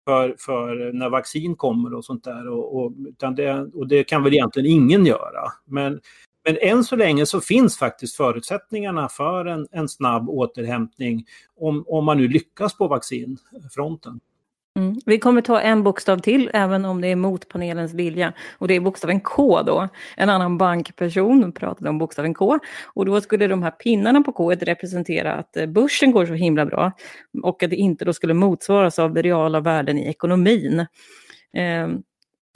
[0.05, 2.47] för, för när vaccin kommer och sånt där.
[2.49, 5.51] Och, och, utan det, och det kan väl egentligen ingen göra.
[5.65, 5.99] Men,
[6.45, 12.05] men än så länge så finns faktiskt förutsättningarna för en, en snabb återhämtning om, om
[12.05, 14.19] man nu lyckas på vaccinfronten.
[14.79, 14.95] Mm.
[15.05, 18.33] Vi kommer ta en bokstav till, även om det är mot panelens vilja.
[18.57, 19.87] Och det är bokstaven K då.
[20.17, 22.59] En annan bankperson pratade om bokstaven K.
[22.93, 26.65] Och då skulle de här pinnarna på K representera att eh, börsen går så himla
[26.65, 26.91] bra.
[27.43, 30.79] Och att det inte då skulle motsvaras av reala värden i ekonomin.
[31.53, 31.87] Eh,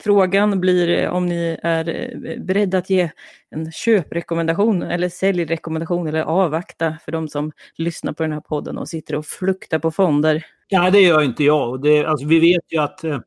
[0.02, 3.10] Frågan blir eh, om ni är eh, beredda att ge
[3.50, 8.88] en köprekommendation eller säljrekommendation eller avvakta för de som lyssnar på den här podden och
[8.88, 10.46] sitter och fluktar på fonder.
[10.68, 11.82] Ja, det gör inte jag.
[11.82, 13.18] Det, alltså, vi vet ju att eh,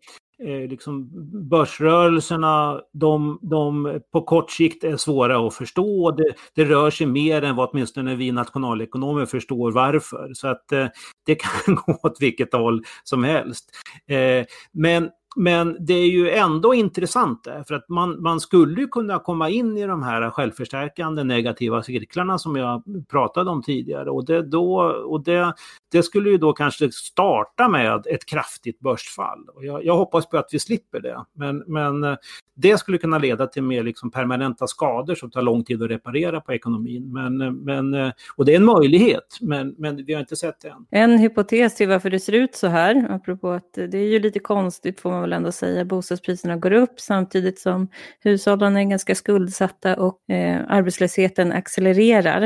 [0.44, 1.10] eh, liksom
[1.50, 6.12] börsrörelserna, de, de på kort sikt är svåra att förstå.
[6.12, 10.32] Det, det rör sig mer än vad åtminstone vi nationalekonomer förstår varför.
[10.34, 10.88] Så att eh,
[11.26, 13.70] det kan gå åt vilket håll som helst.
[14.08, 19.20] Eh, men men det är ju ändå intressant där, för att man, man skulle kunna
[19.20, 24.10] komma in i de här självförstärkande negativa cirklarna som jag pratade om tidigare.
[24.10, 25.54] Och det, då, och det,
[25.94, 29.50] det skulle ju då kanske starta med ett kraftigt börsfall.
[29.56, 31.26] Och jag, jag hoppas på att vi slipper det.
[31.34, 32.16] Men, men eh,
[32.56, 36.42] det skulle kunna leda till mer liksom permanenta skador som tar lång tid att reparera
[36.42, 37.14] på ekonomin.
[37.14, 40.62] Men, eh, men, eh, och det är en möjlighet, men, men vi har inte sett
[40.62, 40.86] det än.
[40.92, 44.40] En hypotes till varför det ser ut så här, apropå att det är ju lite
[44.40, 47.88] konstigt får man väl ändå säga, bostadspriserna går upp samtidigt som
[48.20, 52.44] hushållen är ganska skuldsatta och eh, arbetslösheten accelererar.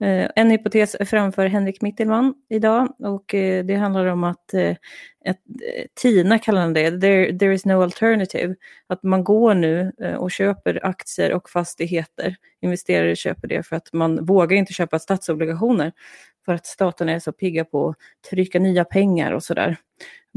[0.00, 4.76] Eh, en hypotes framför Henrik Mittelman idag och eh, det handlar om att eh,
[5.24, 5.36] att
[5.76, 8.54] eh, Tina kallar han det, there, there is no alternative.
[8.86, 12.36] Att man går nu och köper aktier och fastigheter.
[12.60, 15.92] Investerare köper det för att man vågar inte köpa statsobligationer
[16.44, 17.96] för att staten är så pigga på att
[18.30, 19.76] trycka nya pengar och sådär.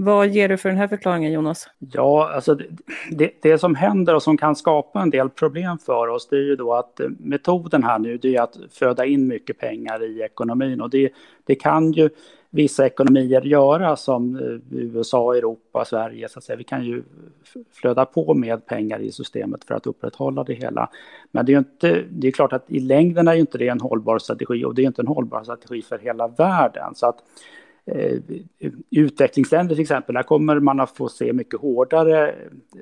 [0.02, 1.68] Vad ger du för den här förklaringen Jonas?
[1.80, 2.58] Ja, alltså
[3.12, 6.42] det, det, som händer och som kan skapa en del problem för oss det är
[6.42, 10.82] ju då att metoden här nu det är att föda in mycket pengar i ekonomin
[10.82, 11.10] och det,
[11.44, 12.10] det kan ju
[12.50, 16.30] vissa ekonomier göra som eh, USA, Europa, Sverige.
[16.30, 16.58] Så att säga.
[16.58, 17.04] Vi kan ju
[17.72, 20.90] flöda på med pengar i systemet för att upprätthålla det hela.
[21.32, 23.82] Men det är, inte, det är klart att i längden är ju inte det en
[23.82, 26.96] hållbar strategi och det är inte en hållbar strategi för hela världen.
[26.96, 27.59] Så att Eh,
[27.96, 28.20] Eh,
[28.90, 32.36] utvecklingsländer till exempel, där kommer man att få se mycket hårdare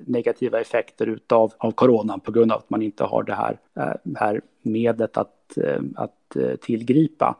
[0.06, 4.16] negativa effekter utav, av coronan på grund av att man inte har det här, eh,
[4.16, 6.14] här medlet att, eh, att
[6.62, 7.36] tillgripa.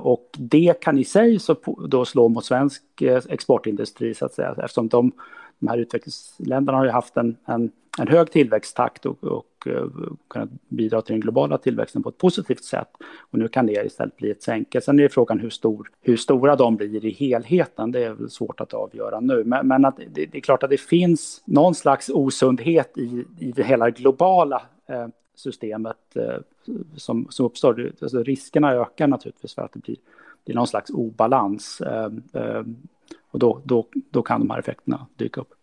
[0.00, 1.56] Och det kan i sig så
[1.88, 2.82] då slå mot svensk
[3.28, 5.12] exportindustri så att säga, eftersom de,
[5.58, 10.12] de här utvecklingsländerna har ju haft en, en, en hög tillväxttakt och, och eh, uh,
[10.28, 12.88] kunnat bidra till den globala tillväxten på ett positivt sätt.
[13.30, 14.80] Och nu kan det istället bli ett sänke.
[14.80, 17.92] Sen är frågan hur, stor, hur stora de blir i helheten.
[17.92, 19.44] Det är väl svårt att avgöra nu.
[19.44, 23.52] Men, men att det, det, är klart att det finns någon slags osundhet i, i
[23.52, 26.38] det hela globala eh, systemet eh,
[26.96, 27.92] som, som uppstår.
[28.02, 29.96] Alltså riskerna ökar naturligtvis för att det blir,
[30.44, 31.80] det är någon slags obalans.
[31.80, 32.62] Eh, eh,
[33.30, 35.54] och då, då, då kan de här effekterna dyka upp.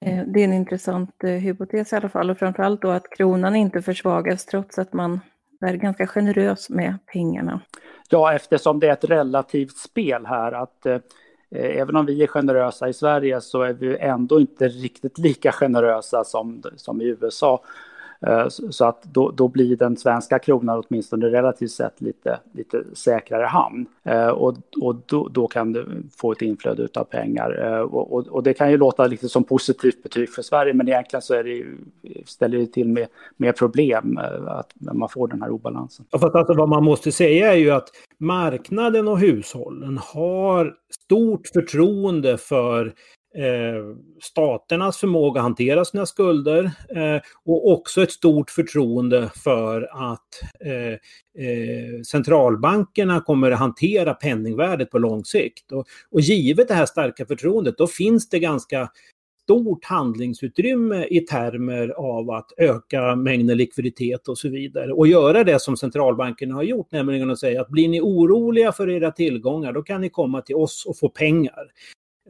[0.00, 3.56] Eh, det är en intressant eh, hypotes i alla fall och framförallt då att kronan
[3.56, 5.20] inte försvagas trots att man
[5.60, 7.60] är ganska generös med pengarna.
[8.08, 10.94] Ja, eftersom det är ett relativt spel här att eh,
[11.50, 15.52] eh även om vi är generösa i Sverige så är vi ändå inte riktigt lika
[15.52, 17.64] generösa som, som i USA.
[18.26, 23.44] Eh, så att då, då, blir den svenska kronan åtminstone relativt sett lite, lite säkrare
[23.46, 23.86] hamn.
[24.04, 27.66] Eh, och, och då, då, kan du få ett inflöde av pengar.
[27.66, 30.88] Eh, och, och, och, det kan ju låta lite som positivt betyg för Sverige men
[30.88, 31.78] egentligen så är det ju,
[32.26, 33.06] ställer det till med,
[33.36, 36.06] med problem att man får den här obalansen.
[36.10, 41.46] Ja, fast alltså vad man måste säga är ju att marknaden och hushållen har stort
[41.46, 42.92] förtroende för
[43.34, 46.64] eh, staternas förmåga att hantera sina skulder
[46.96, 50.92] eh, och också ett stort förtroende för att eh,
[51.46, 55.72] eh, centralbankerna kommer att hantera penningvärdet på lång sikt.
[55.72, 58.88] Och, och givet det här starka förtroendet då finns det ganska
[59.42, 64.92] stort handlingsutrymme i termer av att öka mängden likviditet och så vidare.
[64.92, 68.90] Och göra det som centralbankerna har gjort, nämligen att säga att blir ni oroliga för
[68.90, 71.70] era tillgångar, då kan ni komma till oss och få pengar.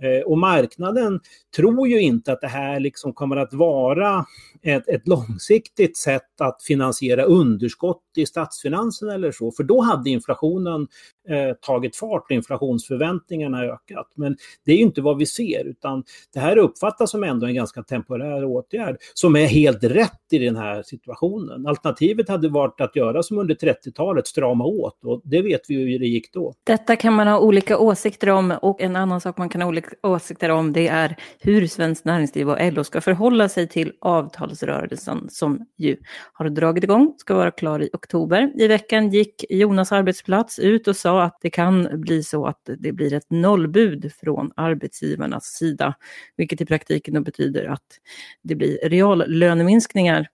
[0.03, 1.21] Eh, och marknaden
[1.57, 4.25] tror ju inte att det här liksom kommer att vara
[4.63, 10.89] ett, ett, långsiktigt sätt att finansiera underskott i statsfinanserna eller så, för då hade inflationen
[11.29, 14.13] eh, tagit fart och inflationsförväntningarna ökat.
[14.15, 16.05] Men det är ju inte vad vi ser, utan
[16.35, 20.57] det här uppfattas som ändå en ganska temporär åtgärd som är helt rätt i den
[20.57, 21.67] här situationen.
[21.67, 25.93] Alternativet hade varit att göra som under 30-talet, strama åt och det vet vi ju
[25.93, 26.55] hur det gick då.
[26.65, 29.91] Detta kan man ha olika åsikter om och en annan sak man kan ha olika
[30.03, 35.67] åsikter om det är hur Svenskt Näringsliv och LO ska förhålla sig till avtalsrörelsen som
[35.77, 35.97] ju
[36.33, 38.53] har dragit igång, ska vara klar i oktober.
[38.57, 42.93] I veckan gick Jonas arbetsplats ut och sa att det kan bli så att det
[42.93, 45.95] blir ett nollbud från arbetsgivarnas sida,
[46.37, 47.99] vilket i praktiken då betyder att
[48.43, 50.29] det blir reallöneminskningar.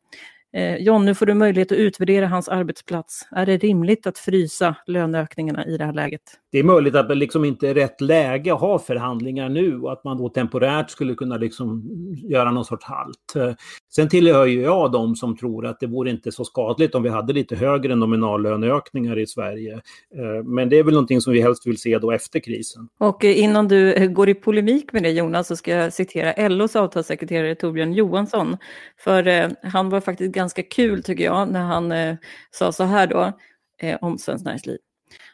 [0.57, 3.29] Eh, John, nu får du möjlighet att utvärdera hans arbetsplats.
[3.31, 6.23] Är det rimligt att frysa löneökningarna i det här läget?
[6.53, 9.93] Det är möjligt att det liksom inte är rätt läge att ha förhandlingar nu och
[9.93, 11.83] att man då temporärt skulle kunna liksom
[12.17, 13.37] göra någon sorts halt.
[13.37, 13.55] Eh,
[13.95, 17.09] sen tillhör ju jag de som tror att det vore inte så skadligt om vi
[17.09, 19.73] hade lite högre nominallöneökningar i Sverige.
[20.15, 22.89] Eh, men det är väl någonting som vi helst vill se då efter krisen.
[22.99, 27.55] Och innan du går i polemik med det Jonas så ska jag citera LOs avtalssekreterare
[27.55, 28.57] Torbjörn Johansson.
[28.99, 32.17] För han var faktiskt ganska ganska kul tycker jag när han eh,
[32.51, 33.33] sa så här då
[33.79, 34.79] eh, om Svenskt Näringsliv.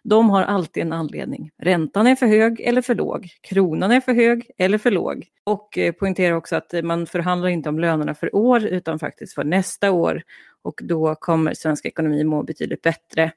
[0.04, 1.50] De har alltid en anledning.
[1.58, 3.28] Räntan är för hög eller för låg.
[3.42, 5.26] Kronan är för hög eller för låg.
[5.44, 9.34] Och eh, poängterar också att eh, man förhandlar inte om lönerna för år utan faktiskt
[9.34, 10.22] för nästa år.
[10.62, 13.32] Och då kommer svensk ekonomi må betydligt bättre.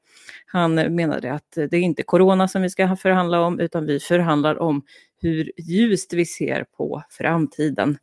[0.45, 4.61] Han menade att det är inte corona som vi ska förhandla om utan vi förhandlar
[4.61, 4.81] om
[5.21, 7.97] hur ljust vi ser på framtiden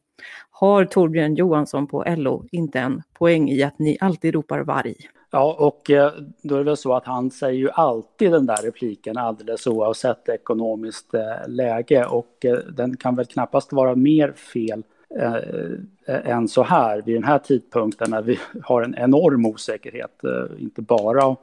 [0.67, 4.95] har Torbjörn Johansson på LO inte en poäng i att ni alltid ropar varg?
[5.31, 8.57] Ja, och eh, då är det väl så att han säger ju alltid den där
[8.63, 14.83] repliken alldeles oavsett ekonomiskt eh, läge och eh, den kan väl knappast vara mer fel
[16.07, 20.21] än så här vid den här tidpunkten när vi har en enorm osäkerhet,
[20.59, 21.37] inte bara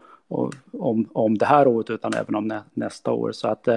[0.71, 3.31] om, om det här året utan även om nästa år.
[3.31, 3.67] Så att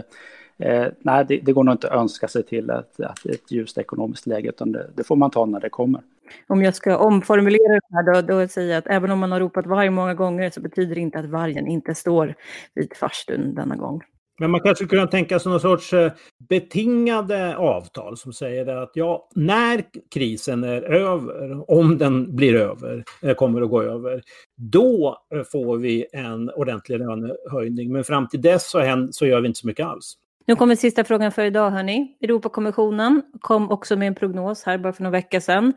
[0.59, 4.27] Eh, nej, det, det, går nog inte att önska sig till ett, ett ljust ekonomiskt
[4.27, 6.01] läge, utan det, det, får man ta när det kommer.
[6.47, 9.41] Om jag ska omformulera det här då, då säger jag att även om man har
[9.41, 12.35] ropat varg många gånger så betyder det inte att vargen inte står
[12.75, 14.03] vid farstun denna gång.
[14.39, 16.13] Men man kanske kunna tänka sig någon sorts eh,
[16.49, 19.85] betingade avtal som säger att ja, när
[20.15, 24.23] krisen är över, om den blir över, eh, kommer att gå över,
[24.57, 25.19] då
[25.53, 27.93] får vi en ordentlig lönehöjning.
[27.93, 30.17] Men fram till dess så, så gör vi inte så mycket alls.
[30.47, 32.17] Nu kommer sista frågan för idag, hörni.
[32.21, 35.73] Europakommissionen kom också med en prognos här bara för några vecka sedan.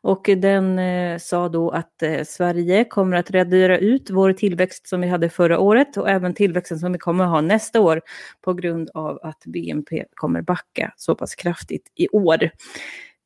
[0.00, 5.00] Och den eh, sa då att eh, Sverige kommer att radera ut vår tillväxt som
[5.00, 8.00] vi hade förra året och även tillväxten som vi kommer att ha nästa år
[8.40, 12.50] på grund av att BNP kommer backa så pass kraftigt i år.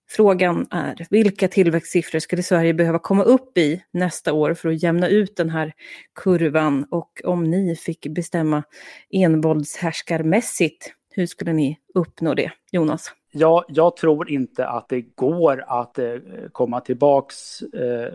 [0.09, 5.09] Frågan är, vilka tillväxtsiffror skulle Sverige behöva komma upp i nästa år för att jämna
[5.09, 5.73] ut den här
[6.15, 6.87] kurvan?
[6.91, 8.63] Och om ni fick bestämma
[9.11, 12.53] envåldshärskarmässigt, hur skulle ni uppnå det?
[12.71, 13.13] Jonas?
[13.33, 16.15] Ja, jag tror inte att det går att eh,
[16.53, 18.13] komma tillbaks eh,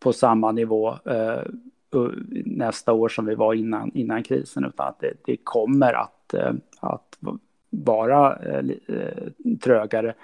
[0.00, 1.42] på samma nivå eh,
[2.44, 6.52] nästa år som vi var innan, innan krisen, utan att det, det kommer att, eh,
[6.80, 7.18] att
[7.70, 8.64] vara eh,
[8.96, 10.14] eh trögare.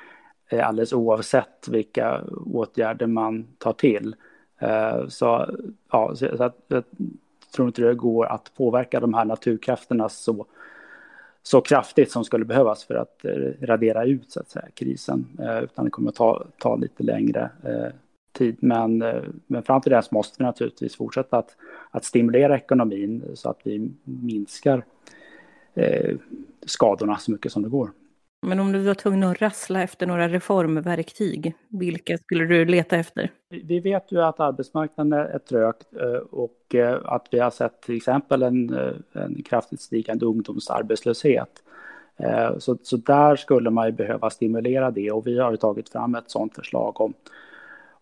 [0.51, 4.17] Eh, alldeles oavsett vilka åtgärder man tar till.
[4.59, 5.55] Eh, så,
[5.91, 6.85] ja, så att, jag
[7.55, 10.47] tror inte det går att påverka de här naturkrafterna så,
[11.43, 15.27] så kraftigt som skulle behövas för att eh, radera ut så att säga, krisen.
[15.63, 17.51] Utan det kommer att ta, ta lite längre
[18.33, 18.57] tid.
[18.61, 18.99] Men,
[19.47, 21.57] men fram till dess måste vi naturligtvis fortsätta att,
[21.91, 24.85] att stimulera ekonomin så att vi minskar
[26.67, 27.91] skadorna så mycket som det går.
[28.43, 33.31] Men om du var tvungen att rassla efter några reformverktyg, vilka skulle du leta efter?
[33.49, 37.97] Vi vet ju att arbetsmarknaden är trögt eh, och eh, att vi har sett till
[37.97, 41.63] exempel en, eh, en kraftigt stigande ungdomsarbetslöshet.
[42.59, 46.31] Så, så där skulle man ju behöva stimulera det och vi har tagit fram ett
[46.31, 47.15] sådant förslag om,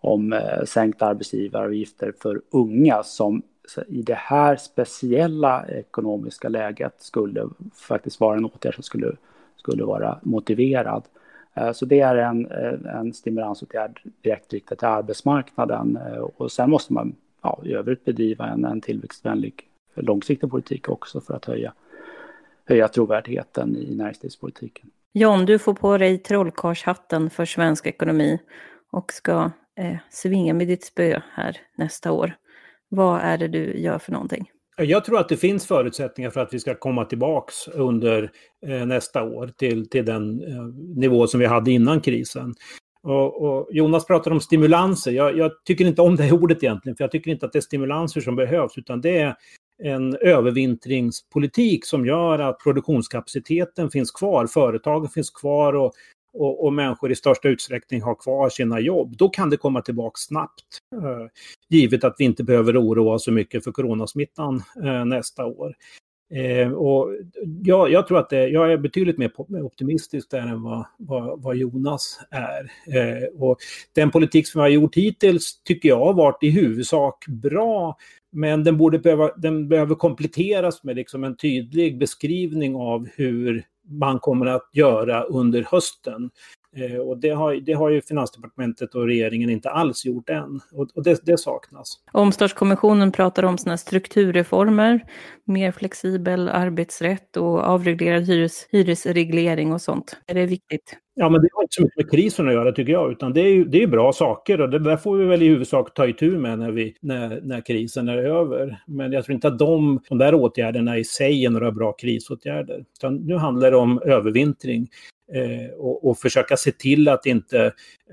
[0.00, 3.42] om sänkta arbetsgivaravgifter för unga som
[3.88, 9.12] i det här speciella ekonomiska läget skulle faktiskt vara en åtgärd som skulle
[9.58, 11.02] skulle vara motiverad.
[11.54, 15.96] Eh, så det är en, eh, en stimulansåtgärd direkt riktad till arbetsmarknaden.
[15.96, 21.20] Eh, och sen måste man ja, i övrigt bedriva en, en tillväxtvänlig långsiktig politik också
[21.20, 21.72] för att höja,
[22.64, 24.90] höja trovärdigheten i näringslivspolitiken.
[25.12, 28.38] John, du får på dig trollkarlshatten för svensk ekonomi
[28.90, 32.32] och ska eh, svinga med ditt spö här nästa år.
[32.88, 34.50] Vad är det du gör för någonting?
[34.78, 38.30] Jag tror att det finns förutsättningar för att vi ska komma tillbaks under
[38.66, 40.64] eh, nästa år till, till den eh,
[40.96, 42.54] nivå som vi hade innan krisen.
[43.02, 45.10] Och, och Jonas pratar om stimulanser.
[45.10, 47.60] Jag, jag, tycker inte om det ordet egentligen, för jag tycker inte att det är
[47.60, 49.34] stimulanser som behövs, utan det är
[49.82, 55.92] en övervintringspolitik som gör att produktionskapaciteten finns kvar, företagen finns kvar och,
[56.32, 59.16] och, och, människor i största utsträckning har kvar sina jobb.
[59.16, 60.64] Då kan det komma tillbaka snabbt.
[60.94, 61.26] Eh,
[61.68, 65.74] givet att vi inte behöver oroa oss så mycket för coronasmittan eh, nästa år.
[66.34, 67.14] Eh, och
[67.62, 69.32] jag, jag, tror att det, jag är betydligt mer
[69.64, 72.70] optimistisk där än vad, vad, vad Jonas är.
[72.96, 73.58] Eh, och
[73.94, 77.96] den politik som vi har gjort hittills tycker jag har varit i huvudsak bra.
[78.32, 84.18] Men den, borde behöva, den behöver kompletteras med liksom en tydlig beskrivning av hur man
[84.18, 86.30] kommer att göra under hösten.
[86.76, 90.60] Eh, och det har, det har ju Finansdepartementet och regeringen inte alls gjort än.
[90.72, 92.00] Och, det, det, saknas.
[92.12, 95.04] Omstartskommissionen pratar om sådana strukturreformer,
[95.44, 100.16] mer flexibel arbetsrätt och avreglerad hyres, hyresreglering och sånt.
[100.26, 100.96] Är det viktigt?
[101.20, 103.40] Ja, men det har inte så mycket med krisen att göra tycker jag, utan det
[103.40, 106.06] är ju det är bra saker och det där får vi väl i huvudsak ta
[106.06, 108.82] itu med när, vi, när, när krisen är över.
[108.86, 112.84] Men jag tror inte att de, de där åtgärderna i sig är några bra krisåtgärder.
[112.98, 114.88] Utan nu handlar det om övervintring.
[115.32, 117.64] Eh, och, och, försöka se till att inte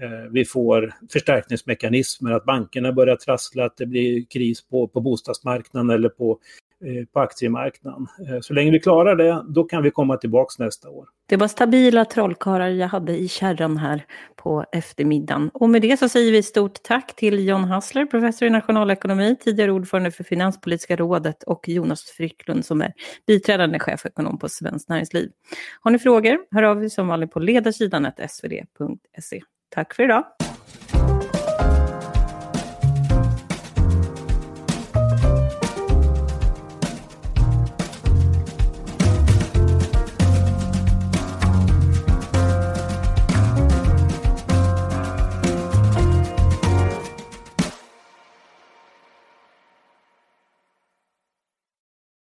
[0.02, 5.90] eh, vi får förstärkningsmekanismer, att bankerna börjar trassla, att det blir kris på, på bostadsmarknaden
[5.90, 6.40] eller på
[6.86, 8.08] Eh, på aktiemarknaden.
[8.30, 11.08] Eh, så länge vi klarar det, då kan vi komma tillbaka nästa år.
[11.26, 14.06] Det var stabila trollkarlar jag hade i kärran här
[14.36, 15.50] på eftermiddagen.
[15.54, 19.72] Och med det så säger vi stort tack till John Hassler, professor i nationalekonomi, tidigare
[19.72, 22.94] ordförande för Finanspolitiska rådet och Jonas Frycklund som är
[23.28, 25.32] biträdande chefekonom på Svenskt Näringsliv.
[25.82, 29.42] Har ni frågor, hör av er som vanligt på ledarsidan svd.se.
[29.70, 30.24] Tack för idag!